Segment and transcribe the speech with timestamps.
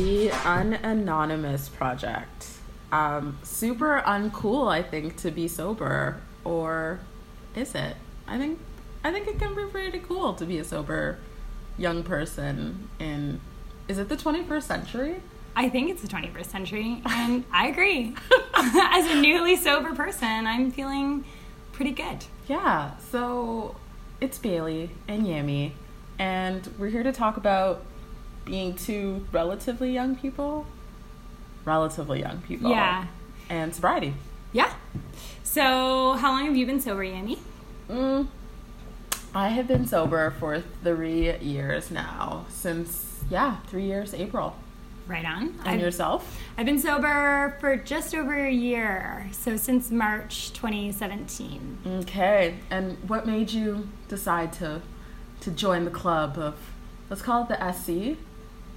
[0.00, 2.46] The Unanonymous Project.
[2.90, 7.00] Um, super uncool, I think, to be sober, or
[7.54, 7.96] is it?
[8.26, 8.60] I think
[9.04, 11.18] I think it can be pretty cool to be a sober
[11.76, 13.42] young person in.
[13.88, 15.20] Is it the twenty first century?
[15.54, 18.16] I think it's the 21st century, and I agree.
[18.54, 21.26] As a newly sober person, I'm feeling
[21.72, 22.24] pretty good.
[22.48, 22.96] Yeah.
[23.10, 23.76] So
[24.18, 25.72] it's Bailey and Yami,
[26.18, 27.84] and we're here to talk about
[28.50, 30.66] being two relatively young people.
[31.64, 32.70] Relatively young people.
[32.70, 33.06] Yeah.
[33.48, 34.14] And sobriety.
[34.52, 34.72] Yeah.
[35.42, 37.38] So, how long have you been sober, Yami?
[37.88, 38.26] Mm,
[39.34, 42.46] I have been sober for three years now.
[42.48, 44.56] Since, yeah, three years, April.
[45.06, 45.48] Right on.
[45.48, 46.38] And I've, yourself?
[46.56, 51.78] I've been sober for just over a year, so since March 2017.
[52.02, 52.56] Okay.
[52.70, 54.82] And what made you decide to
[55.40, 56.54] to join the club of
[57.08, 58.18] let's call it the SC?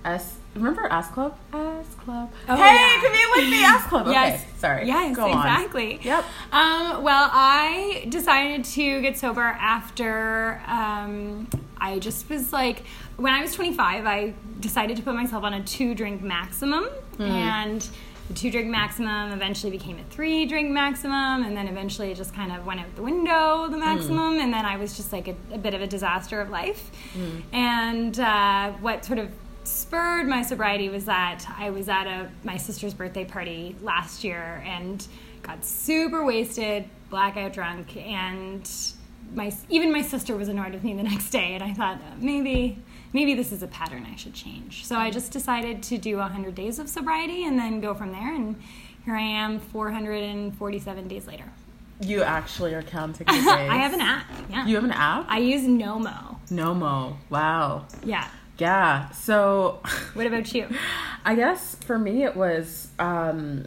[0.06, 1.36] S remember S Club?
[1.54, 2.32] S Club.
[2.48, 3.02] Oh, hey, yeah.
[3.02, 4.08] can we like the S Club?
[4.08, 4.46] Okay, Yes.
[4.60, 4.86] sorry.
[4.88, 5.30] Yes, Go on.
[5.32, 6.00] exactly.
[6.04, 6.24] Yep.
[6.52, 12.84] Um, well, I decided to get sober after um, I just was like,
[13.18, 16.84] when I was 25, I decided to put myself on a two drink maximum.
[17.18, 17.22] Hmm.
[17.24, 17.88] And
[18.30, 21.44] the two drink maximum eventually became a three drink maximum.
[21.44, 23.72] And then eventually it just kind of went out the window, Hmm.
[23.72, 24.40] the maximum.
[24.40, 26.90] And then I was just like a, a bit of a disaster of life.
[27.14, 27.40] Hmm.
[27.56, 29.30] And uh, what sort of
[29.74, 34.64] spurred my sobriety was that I was at a my sister's birthday party last year
[34.66, 35.06] and
[35.42, 38.70] got super wasted, blackout drunk, and
[39.34, 42.16] my even my sister was annoyed with me the next day, and I thought uh,
[42.20, 42.78] maybe
[43.14, 44.86] maybe this is a pattern I should change.
[44.86, 48.34] So I just decided to do 100 days of sobriety and then go from there,
[48.34, 48.56] and
[49.06, 51.46] here I am 447 days later.
[52.00, 53.48] You actually are counting the days.
[53.48, 54.26] I have an app.
[54.50, 54.66] Yeah.
[54.66, 55.26] You have an app?
[55.30, 56.38] I use Nomo.
[56.50, 57.18] Nomo.
[57.30, 57.86] Wow.
[58.04, 58.28] Yeah.
[58.58, 59.10] Yeah.
[59.12, 59.82] So
[60.14, 60.70] What about you?
[61.26, 63.66] I guess for me it was um,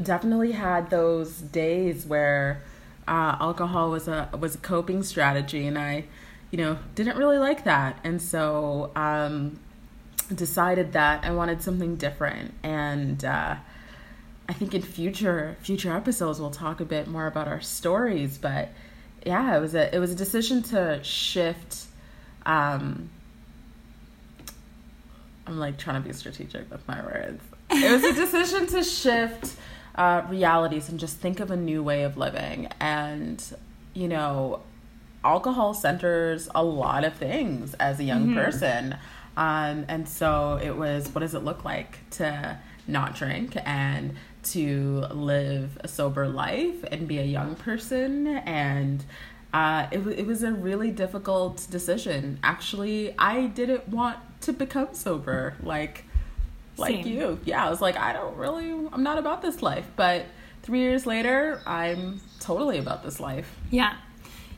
[0.00, 2.62] definitely had those days where
[3.06, 6.04] uh, alcohol was a was a coping strategy, and I,
[6.50, 9.58] you know, didn't really like that, and so um,
[10.34, 12.52] decided that I wanted something different.
[12.62, 13.56] And uh,
[14.48, 18.68] I think in future future episodes we'll talk a bit more about our stories, but
[19.24, 21.86] yeah, it was a it was a decision to shift.
[22.46, 23.10] Um,
[25.48, 27.42] I'm like trying to be strategic with my words.
[27.70, 29.56] It was a decision to shift
[29.94, 32.68] uh, realities and just think of a new way of living.
[32.80, 33.42] And,
[33.94, 34.60] you know,
[35.24, 38.96] alcohol centers a lot of things as a young person.
[39.36, 45.06] Um, and so it was what does it look like to not drink and to
[45.10, 48.26] live a sober life and be a young person?
[48.26, 49.04] And
[49.52, 52.38] uh, it, it was a really difficult decision.
[52.42, 56.04] Actually, I didn't want to become sober like
[56.76, 57.06] like Same.
[57.08, 57.40] you.
[57.44, 59.86] Yeah, I was like, I don't really, I'm not about this life.
[59.96, 60.26] But
[60.62, 63.52] three years later, I'm totally about this life.
[63.70, 63.96] Yeah.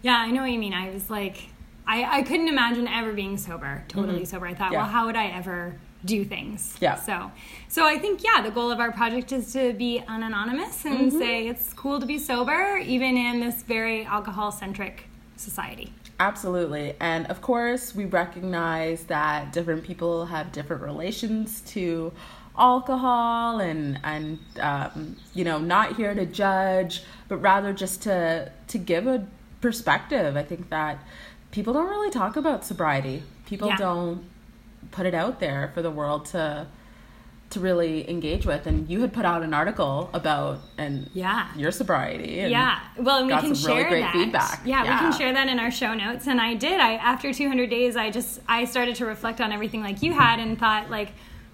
[0.02, 0.74] Yeah, I know what you mean.
[0.74, 1.48] I was like,
[1.86, 4.46] I, I couldn't imagine ever being sober, totally sober.
[4.46, 4.72] I thought, Mm-hmm.
[4.74, 4.78] Yeah.
[4.82, 6.76] well, how would I ever do things?
[6.80, 6.94] Yeah.
[6.96, 7.30] So,
[7.68, 11.18] so I think, yeah, the goal of our project is to be unanonymous and Mm-hmm.
[11.18, 15.04] say it's cool to be sober, even in this very alcohol centric
[15.36, 15.92] society.
[16.18, 16.94] Absolutely.
[17.00, 22.12] And of course, we recognize that different people have different relations to
[22.58, 28.76] alcohol and and um, you know not here to judge but rather just to to
[28.76, 29.26] give a
[29.62, 30.98] perspective i think that
[31.52, 33.76] people don't really talk about sobriety people Yeah.
[33.76, 34.24] don't
[34.90, 36.66] put it out there for the world to
[37.50, 41.48] to really engage with and you had put out an article about and Yeah.
[41.56, 42.78] your sobriety and yeah.
[42.96, 44.12] Well, and we can some really share great that.
[44.12, 44.60] feedback.
[44.64, 46.28] Yeah, we can share that in our show notes.
[46.28, 46.78] And I did.
[46.78, 50.38] I after 200 days, I just I started to reflect on everything like you had
[50.38, 51.10] and thought like,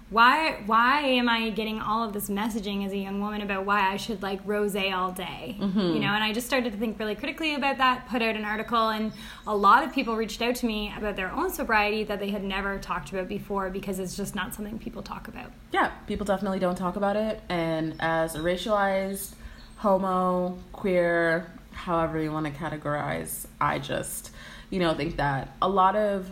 [0.09, 3.91] why why am I getting all of this messaging as a young woman about why
[3.91, 5.57] I should like rosé all day?
[5.59, 5.79] Mm-hmm.
[5.79, 8.07] You know, and I just started to think really critically about that.
[8.07, 9.11] Put out an article, and
[9.45, 12.43] a lot of people reached out to me about their own sobriety that they had
[12.43, 15.51] never talked about before because it's just not something people talk about.
[15.73, 17.41] yeah, people definitely don't talk about it.
[17.49, 19.33] And as a racialized,
[19.77, 24.31] homo, queer, however you want to categorize, I just,
[24.69, 26.29] you know, think that a lot of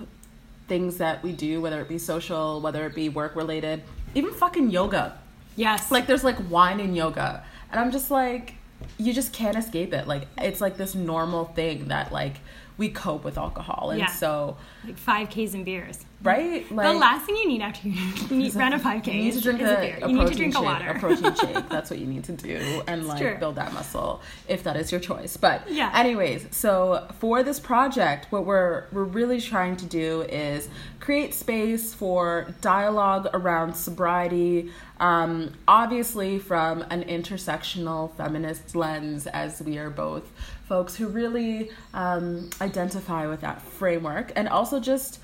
[0.68, 3.84] things that we do, whether it be social, whether it be work related,
[4.14, 5.18] even fucking yoga.
[5.56, 5.92] Yes.
[5.92, 7.44] Like there's like wine in yoga.
[7.72, 8.56] And I'm just like,
[8.98, 10.08] you just can't escape it.
[10.08, 12.38] Like it's like this normal thing that like
[12.78, 13.92] we cope with alcohol.
[13.92, 14.08] And Yeah.
[14.08, 16.00] so, Like five Ks and beers.
[16.24, 16.70] right?
[16.72, 17.96] Like the last thing you need after you
[18.38, 20.00] need, run a 5K you need to drink a, a beer.
[20.02, 20.90] a You need to drink a water.
[20.90, 21.70] a protein shake.
[21.70, 23.38] That's what you need to do, and like true.
[23.40, 25.38] build that muscle if that is your choice.
[25.38, 25.92] But Yeah.
[25.94, 30.68] anyways, so for this project, what we're we're really trying to do is
[31.00, 34.72] create space for dialogue around sobriety.
[35.00, 40.24] Um, obviously, from an intersectional feminist lens, as we are both
[40.68, 45.20] folks who really um, identify with that framework, and also just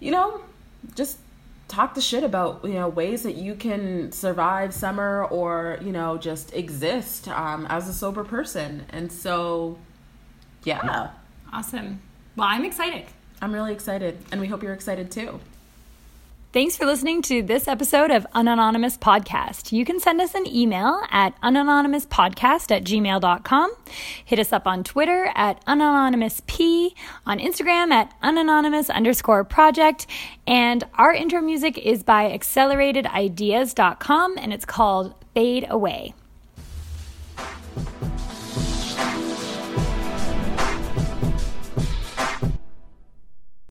[0.00, 0.42] you know,
[0.94, 1.18] just
[1.66, 6.18] talk the shit about you know ways that you can survive summer or you know
[6.18, 8.84] just exist um, as a sober person.
[8.90, 9.78] And so,
[10.64, 10.80] yeah,
[11.52, 12.00] Awesome.
[12.36, 13.06] Well, I'm excited.
[13.40, 15.40] I'm really excited, and we hope you're excited too.
[16.54, 19.72] Thanks for listening to this episode of Unanonymous Podcast.
[19.72, 23.74] You can send us an email at unanonymouspodcast at gmail.com.
[24.24, 26.94] Hit us up on Twitter at unanonymouspod,
[27.26, 30.06] on Instagram at unanonymous underscore project.
[30.46, 36.14] And our intro music is by acceleratedideas.com and it's called Fade Away.